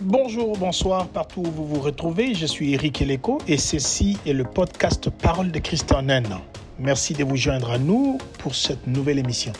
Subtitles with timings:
[0.00, 2.32] Bonjour, bonsoir, partout où vous vous retrouvez.
[2.32, 6.22] Je suis Eric Eleko et ceci est le podcast Parole de Christ en un.
[6.78, 9.52] Merci de vous joindre à nous pour cette nouvelle émission.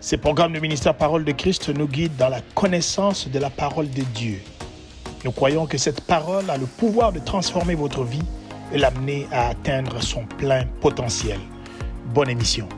[0.00, 3.88] Ces programmes du ministère Parole de Christ nous guident dans la connaissance de la parole
[3.88, 4.42] de Dieu.
[5.24, 8.22] Nous croyons que cette parole a le pouvoir de transformer votre vie
[8.70, 11.38] et l'amener à atteindre son plein potentiel.
[12.12, 12.68] Bonne émission.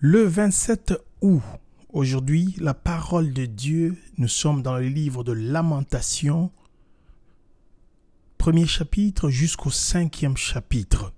[0.00, 1.42] Le 27 août
[1.94, 6.50] Aujourd'hui, la parole de Dieu, nous sommes dans le livre de Lamentation,
[8.36, 11.12] premier chapitre jusqu'au cinquième chapitre.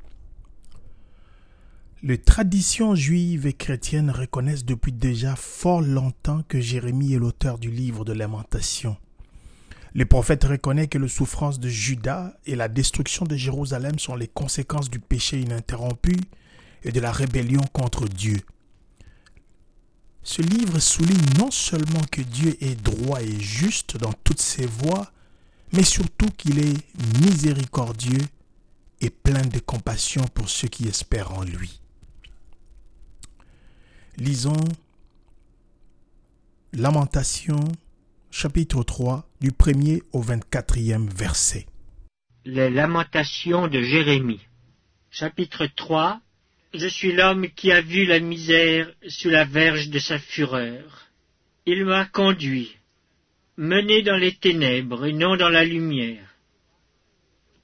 [2.03, 7.71] Les traditions juives et chrétiennes reconnaissent depuis déjà fort longtemps que Jérémie est l'auteur du
[7.71, 8.99] livre de Lamentation.
[9.95, 14.29] Les prophètes reconnaissent que les souffrances de Judas et la destruction de Jérusalem sont les
[14.29, 16.17] conséquences du péché ininterrompu
[16.83, 18.43] et de la rébellion contre Dieu.
[20.27, 25.13] Ce livre souligne non seulement que Dieu est droit et juste dans toutes ses voies,
[25.73, 26.85] mais surtout qu'il est
[27.21, 28.27] miséricordieux
[29.01, 31.81] et plein de compassion pour ceux qui espèrent en lui.
[34.17, 34.65] Lisons
[36.73, 37.63] Lamentation
[38.33, 41.67] chapitre 3 du 1er au 24e verset.
[42.45, 44.45] Les lamentations de Jérémie
[45.09, 46.21] chapitre 3
[46.79, 51.07] je suis l'homme qui a vu la misère sous la verge de sa fureur.
[51.65, 52.77] Il m'a conduit,
[53.57, 56.35] mené dans les ténèbres et non dans la lumière.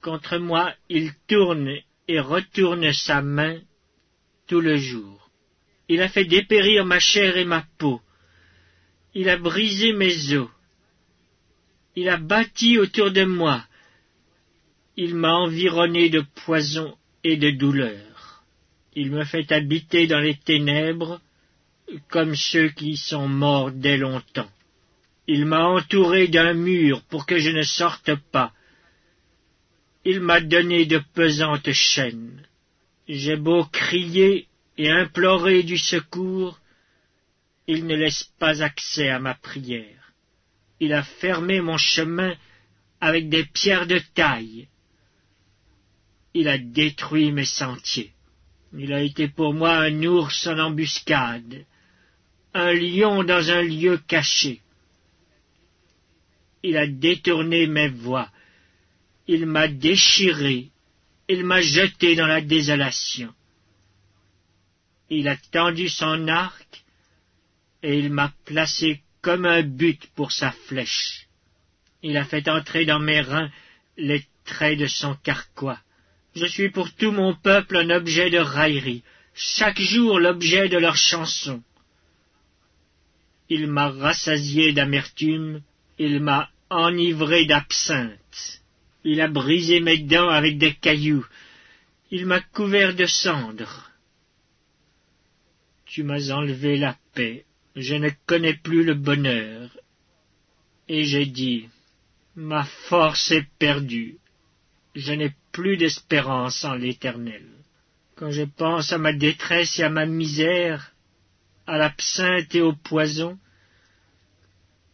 [0.01, 1.71] Contre moi il tourne
[2.09, 3.61] et retourne sa main
[4.47, 5.31] tout le jour.
[5.89, 8.01] Il a fait dépérir ma chair et ma peau.
[9.15, 10.49] Il a brisé mes os.
[11.95, 13.65] Il a bâti autour de moi.
[14.97, 18.12] Il m'a environné de poison et de douleur.
[18.95, 21.21] Il me fait habiter dans les ténèbres
[22.09, 24.51] comme ceux qui sont morts dès longtemps.
[25.27, 28.53] Il m'a entouré d'un mur pour que je ne sorte pas.
[30.05, 32.47] Il m'a donné de pesantes chaînes.
[33.09, 36.59] J'ai beau crier et implorer du secours,
[37.67, 40.13] il ne laisse pas accès à ma prière.
[40.81, 42.35] Il a fermé mon chemin
[43.01, 44.69] avec des pierres de taille.
[46.35, 48.13] Il a détruit mes sentiers.
[48.77, 51.65] Il a été pour moi un ours en embuscade,
[52.55, 54.61] un lion dans un lieu caché.
[56.63, 58.31] Il a détourné mes voies,
[59.27, 60.71] il m'a déchiré,
[61.29, 63.35] il m'a jeté dans la désolation.
[65.11, 66.85] Il a tendu son arc,
[67.83, 71.27] et il m'a placé comme un but pour sa flèche.
[72.03, 73.51] Il a fait entrer dans mes reins
[73.97, 75.79] les traits de son carquois.
[76.35, 79.03] Je suis pour tout mon peuple un objet de raillerie,
[79.35, 81.63] chaque jour l'objet de leurs chansons.
[83.49, 85.63] Il m'a rassasié d'amertume,
[85.99, 88.63] il m'a enivré d'absinthe,
[89.05, 91.27] il a brisé mes dents avec des cailloux,
[92.11, 93.91] il m'a couvert de cendres.
[95.85, 97.45] Tu m'as enlevé la paix,
[97.77, 99.69] je ne connais plus le bonheur.
[100.89, 101.69] Et j'ai dit,
[102.35, 104.17] ma force est perdue,
[104.95, 107.45] je n'ai plus d'espérance en l'Éternel.
[108.17, 110.93] Quand je pense à ma détresse et à ma misère,
[111.67, 113.39] à l'absinthe et au poison,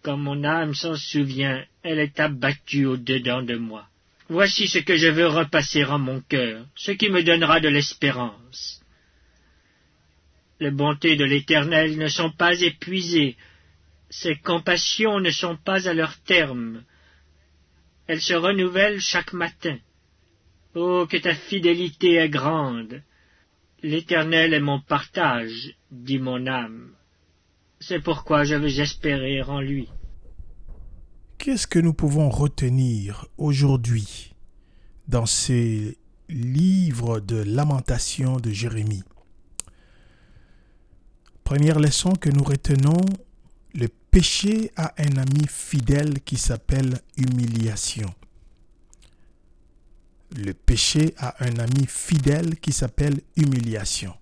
[0.02, 3.86] quand mon âme s'en souvient, elle est abattue au-dedans de moi.
[4.28, 8.82] Voici ce que je veux repasser en mon cœur, ce qui me donnera de l'espérance.
[10.60, 13.36] Les bontés de l'Éternel ne sont pas épuisées,
[14.10, 16.82] ses compassions ne sont pas à leur terme,
[18.06, 19.78] elles se renouvellent chaque matin.
[20.74, 23.02] Oh, que ta fidélité est grande.
[23.82, 26.90] L'Éternel est mon partage, dit mon âme.
[27.80, 29.88] C'est pourquoi je veux espérer en lui.
[31.38, 34.34] Qu'est-ce que nous pouvons retenir aujourd'hui
[35.06, 35.96] dans ces
[36.28, 39.04] livres de lamentation de Jérémie?
[41.44, 43.00] Première leçon que nous retenons,
[43.74, 48.12] le péché a un ami fidèle qui s'appelle humiliation
[50.36, 54.14] le péché a un ami fidèle qui s'appelle humiliation.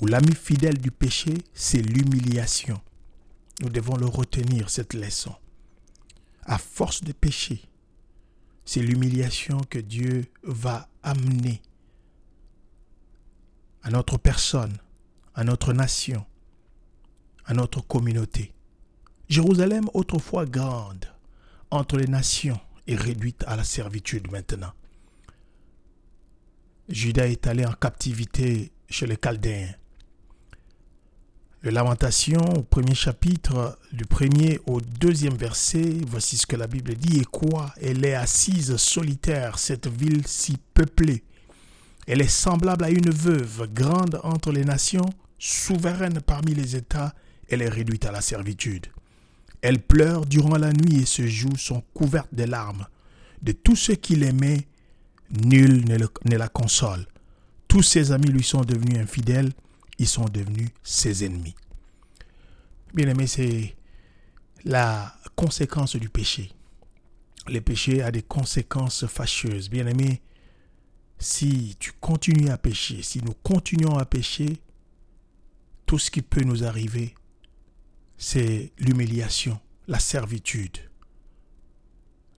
[0.00, 2.80] Ou l'ami fidèle du péché, c'est l'humiliation.
[3.60, 5.34] Nous devons le retenir, cette leçon.
[6.44, 7.62] À force de péché,
[8.64, 11.60] c'est l'humiliation que Dieu va amener
[13.82, 14.78] à notre personne,
[15.34, 16.24] à notre nation,
[17.44, 18.54] à notre communauté.
[19.28, 21.06] Jérusalem, autrefois grande,
[21.70, 24.72] entre les nations, est réduite à la servitude maintenant.
[26.88, 29.74] Judas est allé en captivité chez les Chaldéens.
[31.62, 36.94] Le Lamentation, au premier chapitre, du premier au deuxième verset, voici ce que la Bible
[36.94, 37.18] dit.
[37.18, 37.74] Et quoi?
[37.80, 41.22] Elle est assise solitaire, cette ville si peuplée.
[42.06, 47.14] Elle est semblable à une veuve, grande entre les nations, souveraine parmi les États,
[47.48, 48.86] elle est réduite à la servitude.
[49.62, 52.86] Elle pleure durant la nuit et ses joues sont couvertes de larmes.
[53.42, 54.66] De tous ceux qui l'aimaient,
[55.44, 57.06] nul ne, la console.
[57.68, 59.52] Tous ses amis lui sont devenus infidèles,
[59.98, 61.54] ils sont devenus ses ennemis.
[62.94, 63.76] Bien aimé, c'est
[64.64, 66.50] la conséquence du péché.
[67.46, 69.70] Le péché a des conséquences fâcheuses.
[69.70, 70.20] Bien aimé,
[71.18, 74.60] si tu continues à pécher, si nous continuons à pécher,
[75.86, 77.14] tout ce qui peut nous arriver,
[78.20, 79.58] c'est l'humiliation,
[79.88, 80.76] la servitude.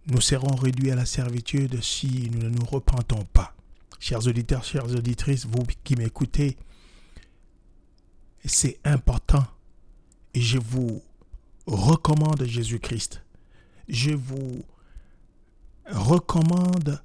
[0.07, 3.53] Nous serons réduits à la servitude si nous ne nous repentons pas.
[3.99, 6.57] Chers auditeurs, chères auditrices, vous qui m'écoutez,
[8.45, 9.45] c'est important
[10.35, 11.03] et je vous
[11.67, 13.25] recommande Jésus-Christ.
[13.89, 14.65] Je vous
[15.87, 17.03] recommande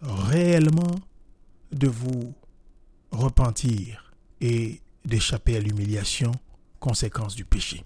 [0.00, 0.94] réellement
[1.72, 2.34] de vous
[3.10, 6.30] repentir et d'échapper à l'humiliation,
[6.84, 7.82] conséquence du péché.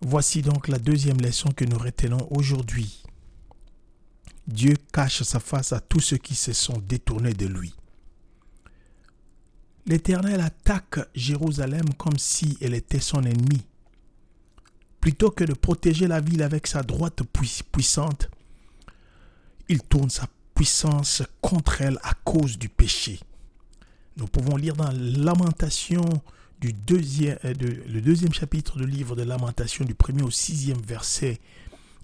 [0.00, 3.02] Voici donc la deuxième leçon que nous retenons aujourd'hui.
[4.46, 7.74] Dieu cache sa face à tous ceux qui se sont détournés de lui.
[9.86, 13.66] L'Éternel attaque Jérusalem comme si elle était son ennemi.
[15.00, 17.24] Plutôt que de protéger la ville avec sa droite
[17.72, 18.30] puissante,
[19.68, 23.18] il tourne sa puissance contre elle à cause du péché.
[24.16, 26.04] Nous pouvons lire dans Lamentation
[26.58, 27.52] du deuxième, euh,
[27.86, 31.38] le deuxième chapitre du livre de Lamentation du premier au sixième verset.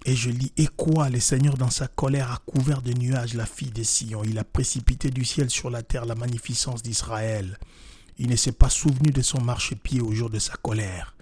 [0.05, 3.47] Et je lis, Et quoi le Seigneur dans sa colère a couvert de nuages la
[3.47, 4.23] fille de Sion.
[4.23, 7.57] Il a précipité du ciel sur la terre la magnificence d'Israël.
[8.19, 11.15] Il ne s'est pas souvenu de son marchepied au jour de sa colère.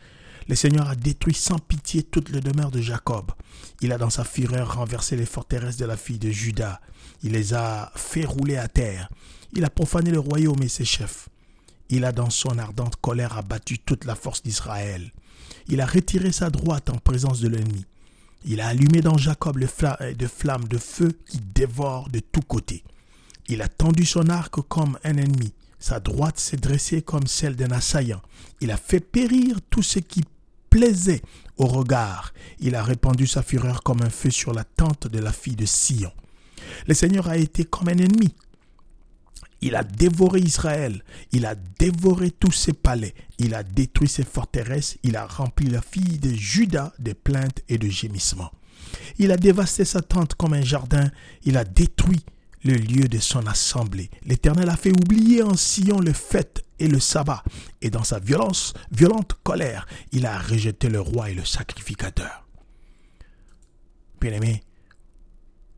[0.51, 3.31] Le Seigneur a détruit sans pitié toutes les demeures de Jacob.
[3.79, 6.81] Il a dans sa fureur renversé les forteresses de la fille de Judas.
[7.23, 9.07] Il les a fait rouler à terre.
[9.53, 11.29] Il a profané le royaume et ses chefs.
[11.87, 15.13] Il a dans son ardente colère abattu toute la force d'Israël.
[15.69, 17.85] Il a retiré sa droite en présence de l'ennemi.
[18.43, 19.69] Il a allumé dans Jacob les
[20.01, 22.83] euh, de flammes de feu qui dévorent de tous côtés.
[23.47, 25.53] Il a tendu son arc comme un ennemi.
[25.79, 28.21] Sa droite s'est dressée comme celle d'un assaillant.
[28.59, 30.21] Il a fait périr tout ce qui
[30.71, 31.21] plaisait
[31.57, 32.33] au regard.
[32.59, 35.67] Il a répandu sa fureur comme un feu sur la tente de la fille de
[35.67, 36.11] Sion.
[36.87, 38.33] Le Seigneur a été comme un ennemi.
[39.63, 44.97] Il a dévoré Israël, il a dévoré tous ses palais, il a détruit ses forteresses,
[45.03, 48.51] il a rempli la fille de Judas de plaintes et de gémissements.
[49.19, 51.11] Il a dévasté sa tente comme un jardin,
[51.43, 52.25] il a détruit
[52.63, 54.09] le lieu de son assemblée.
[54.23, 57.43] L'Éternel a fait oublier en Sion le fête et le sabbat,
[57.81, 62.47] et dans sa violence, violente colère, il a rejeté le roi et le sacrificateur.
[64.19, 64.63] Bien-aimé,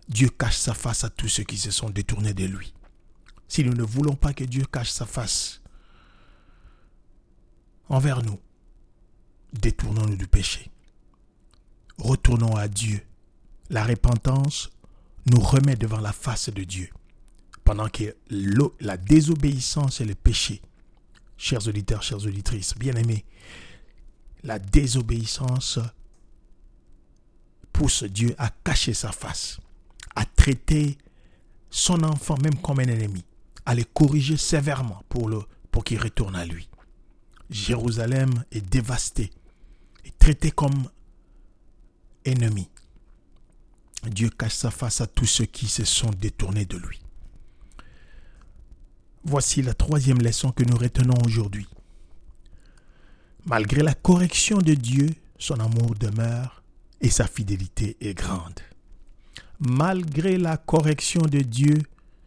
[0.09, 2.74] Dieu cache sa face à tous ceux qui se sont détournés de lui.
[3.47, 5.62] Si nous ne voulons pas que Dieu cache sa face
[7.89, 8.39] envers nous,
[9.53, 10.71] détournons-nous du péché.
[11.97, 13.01] Retournons à Dieu.
[13.69, 14.72] La repentance
[15.25, 16.89] nous remet devant la face de Dieu.
[17.63, 18.15] Pendant que
[18.81, 20.61] la désobéissance et le péché,
[21.37, 23.25] chers auditeurs, chères auditrices, bien-aimés,
[24.43, 25.80] la désobéissance
[27.71, 29.59] pousse Dieu à cacher sa face,
[30.15, 30.97] à traiter
[31.69, 33.23] son enfant même comme un ennemi,
[33.65, 35.31] à le corriger sévèrement pour,
[35.71, 36.69] pour qu'il retourne à lui.
[37.49, 39.31] Jérusalem est dévastée
[40.06, 40.89] et traitée comme
[42.25, 42.69] ennemi.
[44.10, 47.00] Dieu cache sa face à tous ceux qui se sont détournés de lui.
[49.24, 51.68] Voici la troisième leçon que nous retenons aujourd'hui.
[53.45, 56.64] Malgré la correction de Dieu, son amour demeure
[57.02, 58.60] et sa fidélité est grande.
[59.60, 61.81] Malgré la correction de Dieu,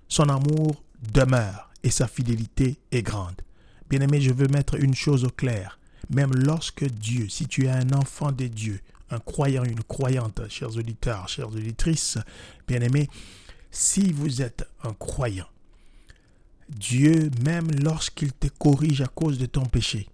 [0.09, 3.40] son amour demeure et sa fidélité est grande.
[3.88, 5.78] Bien-aimé, je veux mettre une chose au clair.
[6.11, 10.76] Même lorsque Dieu, si tu es un enfant de Dieu, un croyant, une croyante, chers
[10.76, 12.18] auditeurs, chères auditrices,
[12.66, 13.08] bien-aimés,
[13.70, 15.48] si vous êtes un croyant,
[16.68, 20.08] Dieu, même lorsqu'il te corrige à cause de ton péché,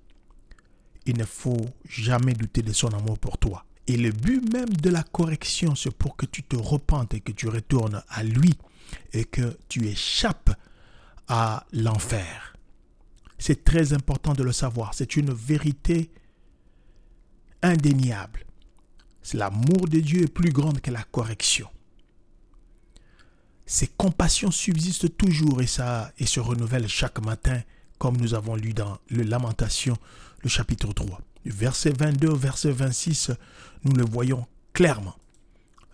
[1.07, 3.65] il ne faut jamais douter de son amour pour toi.
[3.87, 7.33] Et le but même de la correction, c'est pour que tu te repentes et que
[7.33, 8.55] tu retournes à lui
[9.13, 10.51] et que tu échappes
[11.27, 12.55] à l'enfer.
[13.39, 14.95] C'est très important de le savoir.
[14.95, 16.11] C'est une vérité
[17.63, 18.45] indéniable.
[19.35, 21.69] L'amour de Dieu est plus grand que la correction.
[23.67, 27.63] Ses compassions subsistent toujours et, ça, et se renouvellent chaque matin
[28.03, 29.97] comme nous avons lu dans le Lamentation,
[30.43, 31.21] le chapitre 3.
[31.45, 33.31] Du verset 22 au verset 26,
[33.85, 35.15] nous le voyons clairement.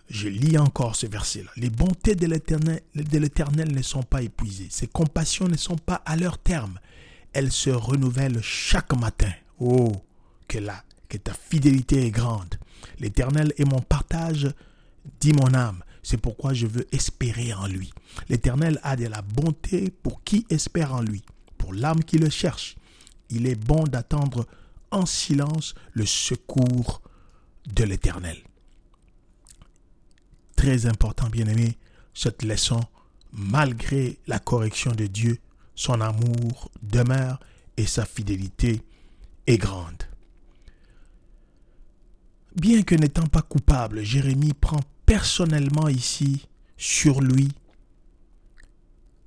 [0.09, 1.51] Je lis encore ce verset-là.
[1.55, 4.69] Les bontés de l'Éternel ne sont pas épuisées.
[4.71, 6.79] Ses compassions ne sont pas à leur terme.
[7.31, 9.31] Elles se renouvellent chaque matin.
[9.59, 9.91] Oh,
[10.47, 12.55] que, là, que ta fidélité est grande.
[12.99, 14.47] L'Éternel est mon partage,
[15.19, 15.83] dit mon âme.
[16.03, 17.91] C'est pourquoi je veux espérer en lui.
[18.29, 21.23] L'Éternel a de la bonté pour qui espère en lui,
[21.57, 22.75] pour l'âme qui le cherche.
[23.29, 24.47] Il est bon d'attendre
[24.91, 27.01] en silence le secours
[27.73, 28.37] de l'Éternel.
[30.55, 31.77] Très important, bien-aimé,
[32.13, 32.81] cette leçon,
[33.31, 35.37] malgré la correction de Dieu,
[35.75, 37.39] son amour demeure
[37.77, 38.81] et sa fidélité
[39.47, 40.08] est grande.
[42.55, 47.49] Bien que n'étant pas coupable, Jérémie prend personnellement ici sur lui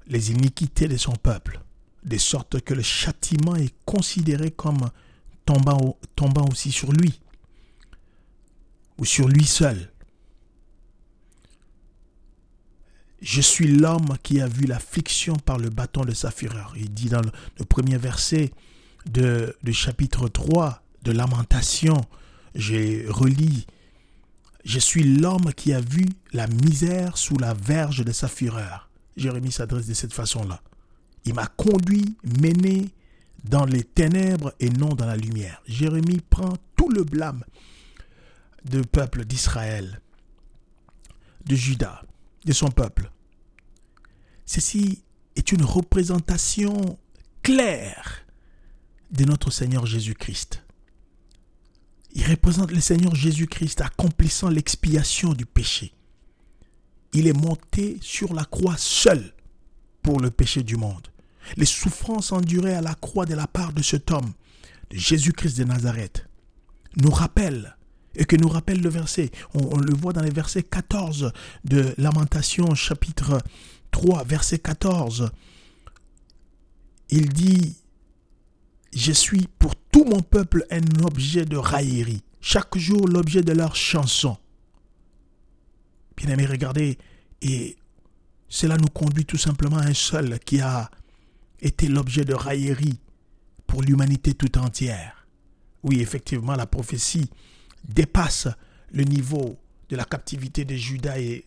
[0.06, 1.60] les iniquités de son peuple,
[2.04, 4.90] de sorte que le châtiment est considéré comme
[5.44, 5.96] tombant,
[6.50, 7.20] aussi sur lui,
[8.98, 9.90] ou sur lui seul.
[13.20, 16.74] Je suis l'homme qui a vu l'affliction par le bâton de sa fureur.
[16.76, 18.50] Il dit dans le, premier verset
[19.06, 22.00] de, du chapitre 3 de Lamentation,
[22.54, 23.66] j'ai relis,
[24.64, 28.88] Je suis l'homme qui a vu la misère sous la verge de sa fureur.
[29.16, 30.62] Jérémie s'adresse de cette façon-là.
[31.24, 32.88] Il m'a conduit, mené
[33.44, 35.62] dans les ténèbres et non dans la lumière.
[35.66, 37.44] Jérémie prend tout le blâme
[38.64, 40.00] du peuple d'Israël,
[41.44, 42.02] de Judas,
[42.44, 43.10] de son peuple.
[44.46, 45.02] Ceci
[45.34, 46.98] est une représentation
[47.42, 48.24] claire
[49.10, 50.61] de notre Seigneur Jésus-Christ.
[52.14, 55.94] Il représente le Seigneur Jésus-Christ accomplissant l'expiation du péché.
[57.12, 59.34] Il est monté sur la croix seul
[60.02, 61.08] pour le péché du monde.
[61.56, 64.32] Les souffrances endurées à la croix de la part de cet homme,
[64.90, 66.26] de Jésus-Christ de Nazareth,
[66.96, 67.76] nous rappellent
[68.14, 69.30] et que nous rappelle le verset.
[69.54, 71.32] On, le voit dans les versets 14
[71.64, 73.42] de Lamentation chapitre
[73.90, 75.30] 3, verset 14.
[77.08, 77.76] Il dit,
[78.94, 83.74] Je suis pour tout mon peuple un objet de raillerie, chaque jour l'objet de leur
[83.74, 84.36] chanson.
[86.16, 86.98] Bien aimé, regardez,
[87.40, 87.76] et
[88.48, 90.90] cela nous conduit tout simplement à un seul qui a
[91.60, 93.00] été l'objet de raillerie
[93.66, 95.26] pour l'humanité tout entière.
[95.82, 97.30] Oui, effectivement, la prophétie
[97.88, 98.48] dépasse
[98.92, 99.58] le niveau
[99.88, 101.46] de la captivité de Judas et,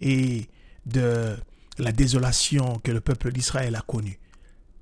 [0.00, 0.48] et
[0.84, 1.36] de
[1.78, 4.18] la désolation que le peuple d'Israël a connue.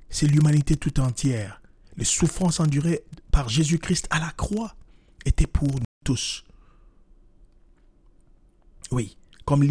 [0.09, 1.60] C'est l'humanité tout entière.
[2.00, 4.75] Les souffrances endurées par Jésus-Christ à la croix
[5.26, 6.45] étaient pour nous tous.
[8.90, 9.62] Oui, comme,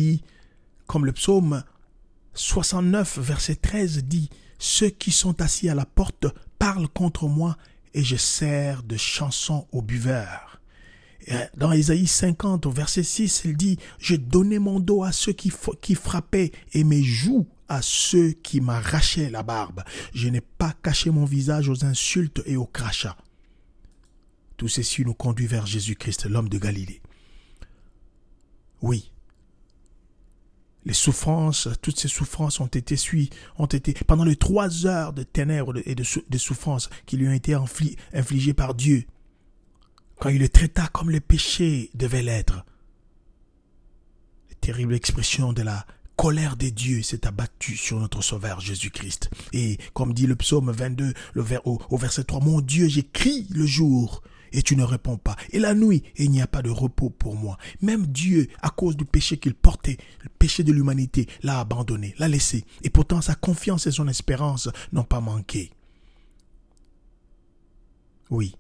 [1.06, 1.64] le psaume
[2.36, 6.28] 69, verset 13 dit, Ceux qui sont assis à la porte
[6.60, 7.58] parlent contre moi
[7.96, 10.62] et je sers de chansons aux buveurs.
[11.58, 15.50] Dans Isaïe 50, au verset 6, il dit, Je donnais mon dos à ceux qui
[15.96, 19.84] frappaient et mes joues à ceux qui m'arrachaient la barbe.
[20.14, 23.18] Je n'ai pas caché mon visage aux insultes et aux crachats.
[24.58, 27.02] Tout ceci nous conduit vers Jésus-Christ, l'homme de Galilée.
[28.82, 29.12] Oui,
[30.86, 35.24] les souffrances, toutes ces souffrances ont été suivies, ont été pendant les trois heures de
[35.24, 37.54] ténèbres et de, souffrances qui lui ont été
[38.14, 39.06] infligées par Dieu
[40.20, 42.66] quand il le traita comme le péché devait l'être.
[44.50, 45.86] La terrible expression de la
[46.20, 49.30] colère des dieux s'est abattue sur notre Sauveur Jésus-Christ.
[49.54, 53.66] Et comme dit le psaume 22 le au, au verset 3, Mon Dieu, j'écris le
[53.66, 54.22] jour
[54.52, 55.38] et tu ne réponds pas.
[55.52, 57.58] Et la nuit, il n'y a pas de repos pour moi.
[57.82, 62.28] Même Dieu, à cause du péché qu'il portait, le péché de l'humanité, l'a abandonné, l'a
[62.28, 62.66] laissé.
[62.84, 65.72] Et pourtant sa confiance et son espérance n'ont pas manqué.
[68.30, 68.58] Oui,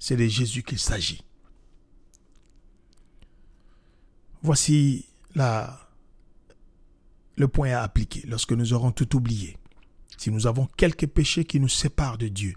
[0.00, 1.22] c'est de Jésus qu'il s'agit.
[4.42, 5.91] Voici la,
[7.36, 9.56] le point à appliquer lorsque nous aurons tout oublié.
[10.16, 12.54] Si nous avons quelques péchés qui nous séparent de Dieu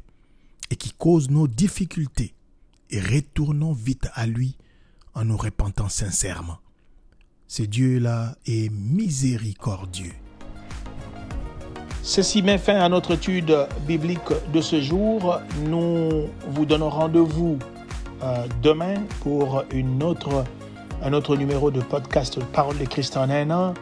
[0.70, 2.34] et qui causent nos difficultés,
[2.91, 4.58] et retournons vite à lui
[5.13, 6.58] en nous repentant sincèrement.
[7.48, 10.13] Ce Dieu-là est miséricordieux.
[12.01, 13.55] Ceci met fin à notre étude
[13.88, 14.20] biblique
[14.53, 15.39] de ce jour.
[15.63, 17.58] Nous vous donnons rendez-vous
[18.22, 20.03] euh, demain pour une
[21.03, 23.74] un autre numéro de podcast Parole de Christ en un an.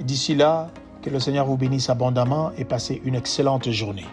[0.00, 0.68] D'ici là,
[1.02, 4.06] que le Seigneur vous bénisse abondamment et passez une excellente journée.